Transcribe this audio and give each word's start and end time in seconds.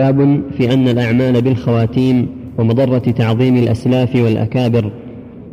باب 0.00 0.42
في 0.56 0.72
أن 0.74 0.88
الأعمال 0.88 1.42
بالخواتيم 1.42 2.26
ومضرة 2.58 2.98
تعظيم 2.98 3.56
الأسلاف 3.56 4.16
والأكابر. 4.16 4.90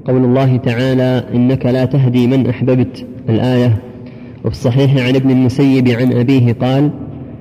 قول 0.06 0.24
الله 0.26 0.58
تعالى 0.58 1.24
إنك 1.36 1.66
لا 1.66 1.86
تهدي 1.86 2.28
من 2.28 2.48
أحببت. 2.48 3.06
الآية 3.30 3.78
وفي 4.46 4.56
الصحيح 4.56 5.08
عن 5.08 5.16
ابن 5.16 5.32
المسيب 5.32 5.88
عن 5.88 6.14
أبيه 6.14 6.54
قال 6.54 6.90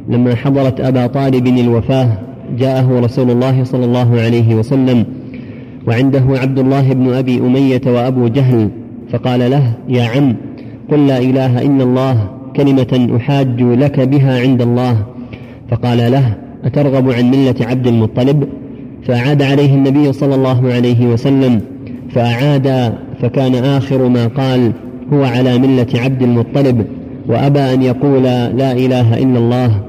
لما 0.09 0.35
حضرت 0.35 0.81
أبا 0.81 1.07
طالب 1.07 1.47
الوفاة 1.47 2.09
جاءه 2.59 3.01
رسول 3.01 3.31
الله 3.31 3.65
صلى 3.65 3.85
الله 3.85 4.21
عليه 4.21 4.55
وسلم 4.55 5.05
وعنده 5.89 6.25
عبد 6.29 6.59
الله 6.59 6.93
بن 6.93 7.13
أبي 7.13 7.39
أمية 7.39 7.81
وأبو 7.87 8.29
جهل 8.29 8.69
فقال 9.13 9.51
له 9.51 9.73
يا 9.89 10.05
عم 10.05 10.37
قل 10.91 11.07
لا 11.07 11.19
إله 11.19 11.63
إلا 11.63 11.85
الله 11.85 12.31
كلمة 12.57 13.17
أحاج 13.17 13.63
لك 13.63 14.01
بها 14.01 14.41
عند 14.41 14.63
الله. 14.63 14.97
فقال 15.71 16.13
له 16.13 16.46
أترغب 16.67 17.11
عن 17.11 17.31
ملة 17.31 17.55
عبد 17.61 17.87
المطلب؟ 17.87 18.49
فأعاد 19.07 19.43
عليه 19.43 19.75
النبي 19.75 20.13
صلى 20.13 20.35
الله 20.35 20.73
عليه 20.73 21.07
وسلم 21.07 21.61
فأعاد 22.11 22.95
فكان 23.23 23.55
آخر 23.55 24.09
ما 24.09 24.27
قال 24.27 24.73
هو 25.13 25.25
على 25.25 25.59
ملة 25.59 25.87
عبد 25.95 26.23
المطلب 26.23 26.87
وأبى 27.29 27.61
أن 27.61 27.83
يقول 27.83 28.23
لا 28.23 28.73
إله 28.73 29.19
إلا 29.19 29.39
الله. 29.39 29.81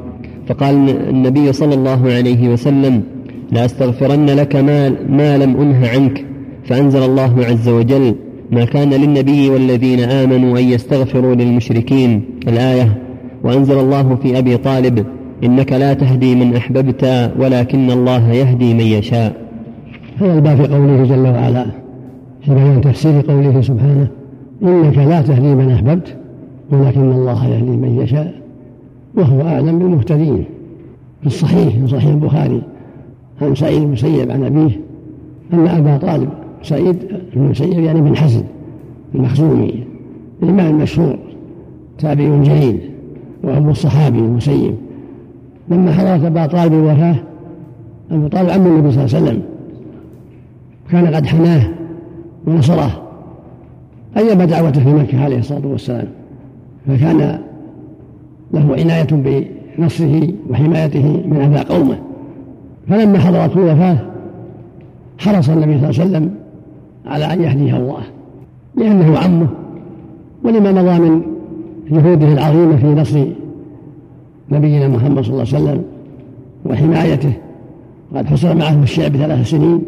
فقال 0.47 0.89
النبي 1.09 1.53
صلى 1.53 1.73
الله 1.73 2.11
عليه 2.11 2.49
وسلم 2.49 3.03
لأستغفرن 3.51 4.25
لك 4.25 4.55
ما, 4.55 4.89
ما 5.09 5.37
لم 5.37 5.61
أنه 5.61 5.87
عنك. 5.87 6.25
فأنزل 6.65 7.03
الله 7.03 7.45
عز 7.45 7.69
وجل 7.69 8.15
ما 8.51 8.65
كان 8.65 8.89
للنبي 8.89 9.49
والذين 9.49 9.99
آمنوا 9.99 10.59
أن 10.59 10.63
يستغفروا 10.63 11.35
للمشركين 11.35 12.21
الآية 12.47 12.97
وأنزل 13.43 13.79
الله 13.79 14.15
في 14.15 14.37
أبي 14.37 14.57
طالب 14.57 15.05
إنك 15.43 15.73
لا 15.73 15.93
تهدي 15.93 16.35
من 16.35 16.55
أحببت 16.55 17.31
ولكن 17.39 17.91
الله 17.91 18.31
يهدي 18.31 18.73
من 18.73 18.79
يشاء. 18.79 19.47
هذا 20.19 20.33
الباب 20.33 20.57
في 20.57 20.73
قوله 20.73 21.03
جل 21.03 21.27
وعلا 21.27 21.65
في 22.41 22.55
بيان 22.55 22.81
تفسير 22.81 23.21
قوله 23.21 23.61
سبحانه 23.61 24.07
إنك 24.63 24.97
لا 24.97 25.21
تهدي 25.21 25.55
من 25.55 25.71
أحببت 25.71 26.15
ولكن 26.71 27.11
الله 27.11 27.47
يهدي 27.47 27.77
من 27.77 27.99
يشاء 28.03 28.33
وهو 29.15 29.41
أعلم 29.41 29.79
بالمهتدين. 29.79 30.45
في 31.21 31.27
الصحيح 31.27 31.75
في 31.79 31.87
صحيح 31.87 32.09
البخاري 32.09 32.61
عن 33.41 33.55
سعيد 33.55 33.81
المسيب 33.81 34.31
عن 34.31 34.43
أبيه 34.43 34.79
أن 35.53 35.67
أبا 35.67 35.97
طالب 35.97 36.29
سعيد 36.63 36.97
المسيب 37.35 37.79
يعني 37.79 38.01
بن 38.01 38.15
حزن 38.15 38.43
المخزومي 39.15 39.83
الإمام 40.43 40.75
المشهور 40.75 41.17
تابعي 41.99 42.41
جليل 42.41 42.79
وأبو 43.43 43.69
الصحابي 43.69 44.19
المسيب. 44.19 44.75
لما 45.69 45.91
حضرت 45.91 46.25
أبا 46.25 46.45
طالب 46.45 46.73
الوفاة 46.73 47.15
أبو 48.11 48.27
طالب 48.27 48.49
عم 48.49 48.65
النبي 48.65 48.91
صلى 48.91 49.05
الله 49.05 49.15
عليه 49.15 49.25
وسلم. 49.25 49.41
كان 50.91 51.15
قد 51.15 51.25
حناه 51.25 51.69
ونصره. 52.47 53.01
أيما 54.17 54.45
دعوته 54.45 54.83
في 54.83 54.93
مكة 54.93 55.23
عليه 55.23 55.39
الصلاة 55.39 55.67
والسلام. 55.67 56.07
فكان 56.87 57.39
له 58.53 58.75
عناية 58.79 59.07
بنصره 59.11 60.29
وحمايته 60.49 61.23
من 61.27 61.37
أذى 61.41 61.75
قومه. 61.75 61.97
فلما 62.89 63.19
حضرته 63.19 63.59
الوفاة 63.59 63.97
حرص 65.17 65.49
النبي 65.49 65.79
صلى 65.79 65.89
الله 65.89 66.01
عليه 66.01 66.11
وسلم 66.11 66.31
على 67.05 67.33
أن 67.33 67.41
يهديه 67.41 67.77
الله. 67.77 68.01
لأنه 68.75 69.17
عمه 69.17 69.47
ولما 70.43 70.71
مضى 70.71 70.99
من 70.99 71.21
جهوده 71.91 72.33
العظيمة 72.33 72.77
في 72.77 72.87
نصر 72.87 73.27
نبينا 74.51 74.87
محمد 74.87 75.23
صلى 75.23 75.33
الله 75.33 75.47
عليه 75.53 75.63
وسلم 75.63 75.83
وحمايته. 76.65 77.33
وقد 78.11 78.25
حصل 78.25 78.57
معه 78.57 78.83
الشعب 78.83 79.17
ثلاث 79.17 79.49
سنين. 79.49 79.81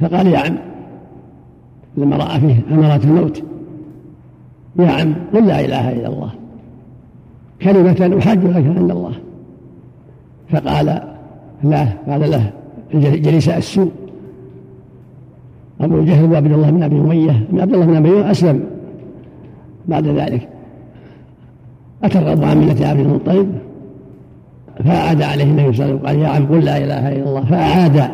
فقال 0.00 0.26
يا 0.26 0.38
عم 0.38 0.56
لما 1.96 2.16
رأى 2.16 2.40
فيه 2.40 2.56
أمارات 2.70 3.04
الموت 3.04 3.42
يا 4.78 4.88
عم 4.88 5.14
قل 5.34 5.46
لا 5.46 5.60
إله 5.64 5.92
إلا 5.92 6.08
الله 6.08 6.30
كلمة 7.62 8.18
أحاج 8.18 8.38
لك 8.44 8.76
عند 8.76 8.90
الله. 8.90 9.12
فقال 10.50 10.86
لا 11.64 11.88
قال 12.08 12.30
له 12.30 12.52
جليس 12.94 13.48
السوء. 13.48 13.90
أبو 15.80 16.04
جهل 16.04 16.32
وعبد 16.32 16.52
الله 16.52 16.70
بن 16.70 16.82
أبي 16.82 17.00
أمية 17.00 17.46
عبد 17.52 17.74
الله 17.74 17.86
بن 17.86 17.96
أبي 17.96 18.30
أسلم 18.30 18.64
بعد 19.88 20.06
ذلك. 20.06 20.48
أترغب 22.04 22.44
عن 22.44 22.58
ملة 22.58 22.86
عبد 22.86 23.00
المطلب 23.00 23.58
فأعاد 24.84 25.22
عليه 25.22 25.44
النبي 25.44 25.72
صلى 25.72 25.84
الله 25.84 25.84
عليه 25.84 25.94
وسلم 25.94 26.06
قال 26.06 26.18
يا 26.18 26.28
عم 26.28 26.46
قل 26.46 26.64
لا 26.64 26.78
إله 26.78 27.12
إلا 27.12 27.28
الله 27.28 27.44
فأعاد 27.44 28.10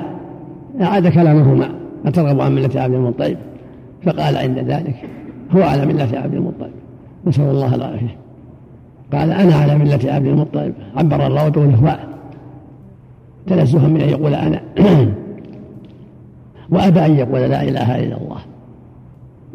أعاد 0.80 1.08
كلامهما 1.08 1.68
أترغب 2.06 2.40
عن 2.40 2.54
ملة 2.54 2.80
عبد 2.80 2.94
المطلب 2.94 3.36
فقال 4.06 4.36
عند 4.36 4.58
ذلك 4.58 4.96
هو 5.50 5.62
على 5.62 5.86
ملة 5.86 6.08
عبد 6.14 6.34
المطلب 6.34 6.70
نسأل 7.26 7.44
الله 7.44 7.74
العافية. 7.74 8.16
قال 9.12 9.32
أنا 9.32 9.54
على 9.54 9.78
ملة 9.78 10.12
عبد 10.12 10.26
المطلب 10.26 10.74
عبر 10.96 11.26
الله 11.26 11.42
هو. 11.82 11.98
تنزها 13.46 13.88
من 13.88 14.00
أن 14.00 14.08
يقول 14.08 14.34
أنا. 14.34 14.60
وأبى 16.70 17.06
أن 17.06 17.16
يقول 17.16 17.40
لا 17.40 17.62
إله 17.62 17.98
إلا 17.98 18.16
الله. 18.16 18.38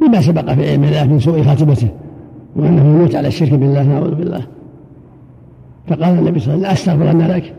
بما 0.02 0.22
سبق 0.22 0.53
في 0.53 0.72
علم 0.72 0.84
الله 0.84 1.03
من 1.03 1.19
سوء 1.19 1.44
خاتمته. 1.44 1.88
وأنه 2.56 2.81
يموت 2.81 3.16
على 3.16 3.28
الشرك 3.28 3.53
بالله 3.53 3.84
نعوذ 3.84 4.16
بالله. 4.16 4.41
فقال 5.88 6.19
النبي 6.19 6.39
صلى 6.39 6.53
الله 6.53 6.67
عليه 6.67 6.78
وسلم 6.78 7.01
أستغفرن 7.01 7.28
لك. 7.28 7.53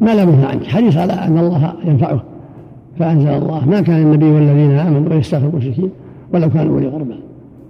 ما 0.00 0.14
لم 0.14 0.28
ينهى 0.28 0.46
عنك. 0.46 0.64
حريص 0.66 0.96
على 0.96 1.12
أن 1.12 1.38
الله 1.38 1.72
ينفعه. 1.84 2.22
فأنزل 2.98 3.28
الله. 3.28 3.68
ما 3.68 3.80
كان 3.80 4.02
النبي 4.02 4.26
والذين 4.26 4.70
آمنوا 4.70 5.14
يستغفروا 5.14 5.50
المشركين 5.50 5.90
ولو 6.34 6.50
كانوا 6.50 6.74
أولي 6.74 6.86
قربى. 6.86 7.14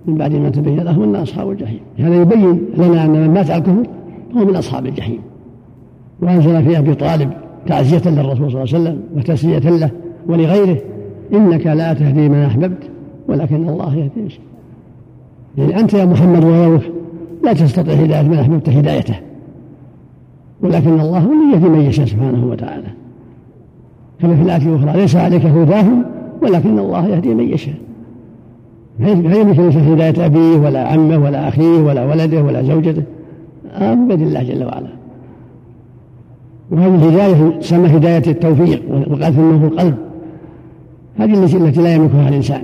من 0.07 0.15
بعد 0.15 0.35
ما 0.35 0.49
تبين 0.51 0.81
لهم 0.81 1.03
أن 1.03 1.17
أصحاب 1.17 1.51
الجحيم. 1.51 1.81
هذا 1.99 2.15
يبين 2.15 2.61
لنا 2.77 3.05
أن 3.05 3.11
من 3.11 3.31
مات 3.31 3.51
على 3.51 3.59
الكفر 3.59 3.87
هو 4.37 4.45
من 4.45 4.57
أصحاب 4.57 4.87
الجحيم. 4.87 5.19
وأنزل 6.23 6.65
في 6.65 6.79
أبي 6.79 6.95
طالب 6.95 7.31
تعزية 7.67 8.03
للرسول 8.11 8.37
صلى 8.37 8.47
الله 8.47 8.59
عليه 8.59 8.63
وسلم 8.63 9.01
وتسلية 9.17 9.59
له 9.59 9.91
ولغيره 10.27 10.77
إنك 11.33 11.67
لا 11.67 11.93
تهدي 11.93 12.29
من 12.29 12.39
أحببت 12.39 12.83
ولكن 13.29 13.69
الله 13.69 13.97
يهدي 13.97 14.21
من 14.21 14.29
يعني 15.59 15.81
أنت 15.81 15.95
يا 15.95 16.05
محمد 16.05 16.45
وغيرك 16.45 16.93
لا 17.45 17.53
تستطيع 17.53 17.95
هداية 17.95 18.29
من 18.29 18.39
أحببت 18.39 18.69
هدايته. 18.69 19.15
ولكن 20.63 21.01
الله 21.01 21.19
الذي 21.19 21.53
يهدي 21.53 21.69
من 21.69 21.81
يشاء 21.81 22.07
سبحانه 22.07 22.47
وتعالى. 22.47 22.87
كما 24.21 24.37
في 24.37 24.43
الآية 24.43 24.77
الأخرى 24.77 25.01
ليس 25.01 25.17
عليك 25.17 25.47
هداهم 25.47 26.05
ولكن 26.43 26.79
الله 26.79 27.09
يهدي 27.09 27.35
من 27.35 27.49
يشاء. 27.49 27.75
لا 29.01 29.11
يملك 29.11 29.61
هداية 29.61 30.27
أبيه 30.27 30.57
ولا 30.57 30.89
عمه 30.89 31.19
ولا 31.19 31.49
أخيه 31.49 31.81
ولا 31.83 32.05
ولده 32.05 32.43
ولا 32.43 32.63
زوجته. 32.63 33.03
آه 33.73 33.95
بيد 33.95 34.21
الله 34.21 34.43
جل 34.43 34.65
وعلا. 34.65 34.89
وهذه 36.71 36.95
الهداية 36.95 37.59
تسمى 37.61 37.97
هداية 37.97 38.23
التوفيق 38.27 38.83
وقال 39.11 39.33
في 39.33 39.41
القلب. 39.41 39.95
هذه 41.19 41.45
التي 41.45 41.83
لا 41.83 41.95
يملكها 41.95 42.29
الإنسان. 42.29 42.63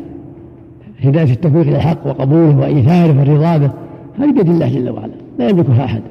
هداية 1.09 1.33
التوفيق 1.33 1.61
إلى 1.61 1.77
الحق 1.77 2.07
وقبوله 2.07 2.59
وإيثاره 2.59 3.19
والرضا 3.19 3.57
به 3.57 3.71
هذه 4.19 4.33
بيد 4.33 4.49
الله 4.49 4.69
جل 4.69 4.91
وعلا 4.91 5.13
لا 5.39 5.49
يملكها 5.49 5.85
أحد. 5.85 6.03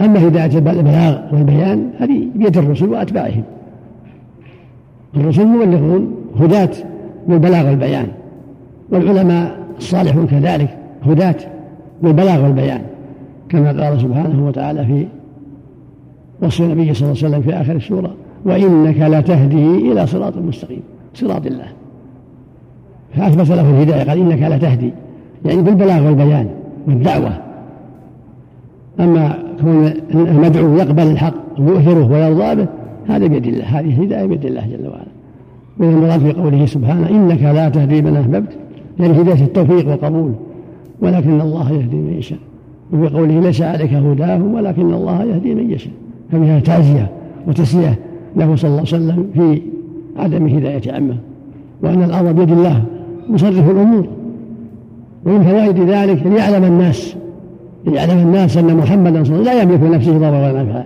أما 0.00 0.28
هداية 0.28 0.58
البلاغ 0.58 1.34
والبيان 1.34 1.90
هذه 1.98 2.28
بيد 2.34 2.58
الرسل 2.58 2.88
وأتباعهم. 2.88 3.42
الرسل 5.16 5.46
مبلغون 5.46 6.14
هداة 6.40 6.70
بالبلاغ 7.28 7.66
والبيان 7.66 8.08
والعلماء 8.90 9.58
الصالحون 9.78 10.26
كذلك 10.26 10.76
هداة 11.02 11.36
بالبلاغ 12.02 12.44
والبيان 12.44 12.80
كما 13.48 13.84
قال 13.84 14.00
سبحانه 14.00 14.46
وتعالى 14.46 14.86
في 14.86 15.06
وصف 16.42 16.60
النبي 16.60 16.94
صلى 16.94 17.08
الله 17.08 17.24
عليه 17.24 17.28
وسلم 17.28 17.42
في 17.42 17.60
آخر 17.60 17.76
السورة 17.76 18.14
وإنك 18.44 19.00
لتهدي 19.00 19.92
إلى 19.92 20.06
صراط 20.06 20.36
مستقيم. 20.36 20.82
صراط 21.14 21.46
الله. 21.46 21.66
فأثبت 23.16 23.48
له 23.48 23.70
الهداية 23.70 24.08
قال 24.08 24.18
إنك 24.18 24.42
لتهدي 24.42 24.92
يعني 25.44 25.62
بالبلاغ 25.62 26.06
والبيان 26.06 26.48
والدعوة. 26.86 27.32
أما 29.00 29.38
كون 29.60 29.90
المدعو 30.14 30.76
يقبل 30.76 31.02
الحق 31.02 31.34
ويؤثره 31.58 32.12
ويرضى 32.12 32.54
به 32.54 32.68
هذا 33.08 33.26
بيد 33.26 33.46
الله 33.46 33.64
هذه 33.64 33.86
الهداية 33.86 34.26
بيد 34.26 34.44
الله 34.44 34.66
جل 34.66 34.88
وعلا. 34.88 35.08
والمراد 35.78 36.20
في 36.20 36.32
قوله 36.32 36.66
سبحانه 36.66 37.10
إنك 37.10 37.42
لا 37.42 37.68
تهدي 37.68 38.02
من 38.02 38.16
أحببت 38.16 38.52
يعني 39.00 39.20
هداية 39.20 39.44
التوفيق 39.44 39.88
والقبول 39.88 40.32
ولكن 41.00 41.40
الله 41.40 41.72
يهدي 41.72 41.96
من 41.96 42.14
يشاء. 42.18 42.38
وفي 42.92 43.14
قوله 43.14 43.40
ليس 43.40 43.62
عليك 43.62 43.94
هداهم 43.94 44.54
ولكن 44.54 44.94
الله 44.94 45.24
يهدي 45.24 45.54
من 45.54 45.70
يشاء. 45.70 45.92
فبها 46.32 46.60
تعزية 46.60 47.10
وتسلية 47.46 47.98
له 48.36 48.56
صلى 48.56 48.68
الله 48.68 48.78
عليه 48.78 48.88
وسلم 48.88 49.26
في 49.34 49.62
عدم 50.16 50.46
هداية 50.46 50.92
عمه. 50.92 51.16
وأن 51.82 52.02
الأمر 52.02 52.32
بيد 52.32 52.50
الله 52.50 52.82
مصرف 53.28 53.70
الأمور. 53.70 54.06
ومن 55.26 55.42
فوائد 55.42 55.80
ذلك 55.80 56.26
أن 56.26 56.32
يعلم 56.32 56.64
الناس 56.64 57.16
أن 57.88 57.94
يعلم 57.94 58.18
الناس 58.18 58.56
أن 58.56 58.76
محمدا 58.76 59.24
صلى 59.24 59.36
الله 59.36 59.50
عليه 59.50 59.60
وسلم 59.60 59.72
لا 59.72 59.74
يملك 59.74 59.82
لنفسه 59.82 60.18
ضررا 60.18 60.50
ولا 60.50 60.62
نفعا 60.62 60.84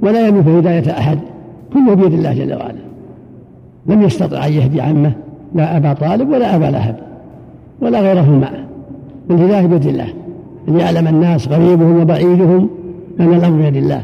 ولا 0.00 0.28
يملك 0.28 0.46
هداية 0.46 0.90
أحد 0.90 1.18
كله 1.72 1.94
بيد 1.94 2.12
الله 2.12 2.34
جل 2.34 2.54
وعلا. 2.54 2.84
لم 3.86 4.02
يستطع 4.02 4.46
أن 4.46 4.52
يهدي 4.52 4.80
عمه 4.80 5.12
لا 5.54 5.76
أبا 5.76 5.92
طالب 5.92 6.28
ولا 6.28 6.56
أبا 6.56 6.64
لهب 6.64 6.96
ولا 7.80 8.00
غيره 8.00 8.30
معه. 8.30 8.64
الهداية 9.30 9.66
بيد 9.66 9.86
الله 9.86 10.08
أن 10.68 10.76
يعلم 10.76 11.08
الناس 11.08 11.48
غريبهم 11.48 12.00
وبعيدهم 12.00 12.68
أن 13.20 13.34
الأمر 13.34 13.62
بيد 13.62 13.76
الله. 13.76 14.02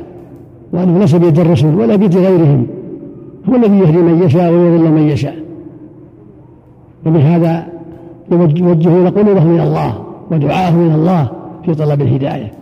وأنه 0.72 0.98
ليس 0.98 1.14
بيد 1.14 1.38
الرسل 1.38 1.74
ولا 1.74 1.96
بيد 1.96 2.16
غيرهم 2.16 2.66
هو 3.48 3.56
الذي 3.56 3.78
يهدي 3.78 3.98
من 3.98 4.22
يشاء 4.22 4.52
ويضل 4.52 4.90
من 4.90 5.08
يشاء. 5.08 5.34
وبهذا 7.06 7.66
يوجهون 8.32 9.08
قلوبهم 9.08 9.54
إلى 9.54 9.62
الله 9.62 9.94
ودعاءهم 10.30 10.86
إلى 10.86 10.94
الله 10.94 11.28
في 11.64 11.74
طلب 11.74 12.02
الهداية 12.02 12.52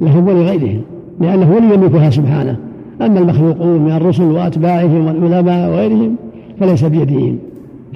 لهم 0.00 0.28
ولغيرهم 0.28 0.82
لأنه 1.20 1.52
ولي 1.52 1.74
يملكها 1.74 2.10
سبحانه. 2.10 2.56
أما 3.02 3.18
المخلوقون 3.18 3.80
من 3.80 3.90
الرسل 3.90 4.22
وأتباعهم 4.22 5.06
والعلماء 5.06 5.70
وغيرهم 5.70 6.16
فليس 6.60 6.84
بيدهم 6.84 7.38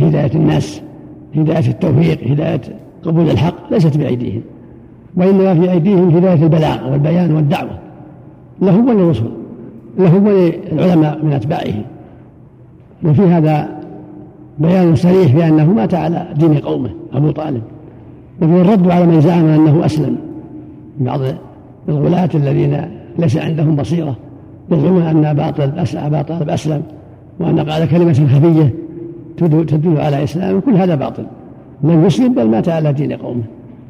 هداية 0.00 0.30
الناس 0.34 0.82
هداية 1.36 1.68
التوفيق 1.68 2.30
هداية 2.30 2.60
قبول 3.02 3.30
الحق 3.30 3.54
ليست 3.70 3.96
بأيديهم. 3.96 4.42
وإنما 5.16 5.54
في 5.54 5.72
أيديهم 5.72 6.16
هداية 6.16 6.42
البلاغ 6.42 6.92
والبيان 6.92 7.34
والدعوة. 7.34 7.78
لهم 8.62 8.88
وللرسل 8.88 9.30
لهم 9.98 10.26
وللعلماء 10.26 11.24
من 11.24 11.32
أتباعهم. 11.32 11.82
وفي 13.04 13.22
هذا 13.22 13.79
بيان 14.60 14.94
صريح 14.94 15.34
بأنه 15.34 15.72
مات 15.72 15.94
على 15.94 16.26
دين 16.36 16.58
قومه 16.58 16.90
أبو 17.12 17.30
طالب. 17.30 17.62
وفي 18.42 18.60
الرد 18.60 18.90
على 18.90 19.06
من 19.06 19.20
زعم 19.20 19.46
أنه 19.46 19.86
أسلم. 19.86 20.16
بعض 21.00 21.20
الغلاة 21.88 22.30
الذين 22.34 22.80
ليس 23.18 23.36
عندهم 23.36 23.76
بصيرة 23.76 24.16
يزعمون 24.70 25.02
أن 25.02 25.24
أبا 25.24 25.50
طالب 25.50 26.24
طالب 26.28 26.48
أسلم 26.48 26.82
وأن 27.40 27.60
قال 27.60 27.88
كلمة 27.88 28.12
خفية 28.12 28.74
تدل 29.36 30.00
على 30.00 30.24
إسلامه 30.24 30.60
كل 30.60 30.74
هذا 30.74 30.94
باطل. 30.94 31.24
لم 31.82 32.04
يسلم 32.04 32.34
بل 32.34 32.48
مات 32.48 32.68
على 32.68 32.92
دين 32.92 33.12
قومه. 33.12 33.42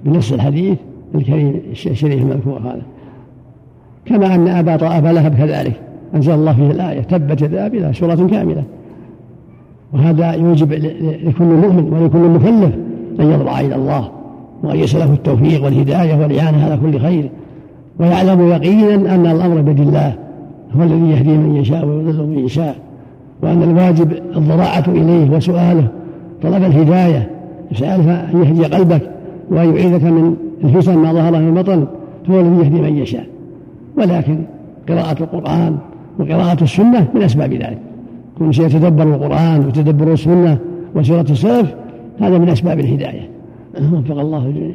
بنص 0.05 0.33
الحديث 0.33 0.79
الكريم 1.15 1.61
الشريف 1.71 2.23
المذكور 2.23 2.59
هذا. 2.59 2.83
كما 4.07 4.35
أن 4.35 4.49
أبا 4.49 4.99
أبا 4.99 5.09
لهب 5.09 5.35
كذلك. 5.35 5.81
أنزل 6.15 6.33
الله 6.33 6.53
فيه 6.53 6.71
الآية 6.71 7.01
تبت 7.01 7.43
يدا 7.43 7.67
أبي 7.67 7.93
سورة 7.93 8.15
كاملة. 8.15 8.63
وهذا 9.93 10.33
يوجب 10.33 10.73
لكل 11.25 11.45
مؤمن 11.45 11.93
ولكل 11.93 12.19
مكلف 12.19 12.75
أن 13.21 13.31
يضرع 13.31 13.61
إلى 13.61 13.75
الله 13.75 14.09
وأن 14.63 14.77
يسأله 14.77 15.13
التوفيق 15.13 15.65
والهداية 15.65 16.15
والإعانة 16.15 16.65
على 16.65 16.77
كل 16.77 17.01
خير. 17.01 17.31
ويعلم 18.01 18.49
يقينا 18.49 19.15
أن 19.15 19.27
الأمر 19.27 19.61
بيد 19.61 19.81
الله 19.81 20.15
هو 20.77 20.83
الذي 20.83 21.11
يهدي 21.11 21.37
من 21.37 21.57
يشاء 21.57 21.87
ويضل 21.87 22.27
من 22.27 22.39
يشاء 22.39 22.77
وأن 23.43 23.63
الواجب 23.63 24.13
الضراعة 24.37 24.85
إليه 24.89 25.31
وسؤاله 25.31 25.87
طلب 26.43 26.63
الهداية 26.63 27.31
يسأله 27.73 28.13
أن 28.15 28.43
يهدي 28.43 28.65
قلبك 28.65 29.11
وأن 29.51 29.75
يعيذك 29.77 30.05
من 30.05 30.37
الفتن 30.65 30.99
ما 30.99 31.13
ظهر 31.13 31.33
من 31.33 31.55
بطن 31.55 31.87
هو 32.31 32.41
الذي 32.41 32.57
يهدي 32.57 32.81
من 32.81 32.97
يشاء. 32.97 33.27
ولكن 33.99 34.39
قراءة 34.89 35.23
القرآن 35.23 35.77
وقراءة 36.19 36.65
السنة 36.65 37.09
من 37.15 37.23
أسباب 37.23 37.53
ذلك. 37.53 37.79
كل 38.41 38.55
شيء 38.55 38.67
يتدبر 38.67 39.03
القرآن 39.03 39.65
ويتدبر 39.65 40.13
السنة 40.13 40.59
وسيرة 40.95 41.27
السلف 41.31 41.75
هذا 42.21 42.39
من 42.39 42.49
أسباب 42.49 42.81
الهداية. 42.81 43.31
وفق 43.93 44.19
الله 44.19 44.47
الجميع. 44.47 44.75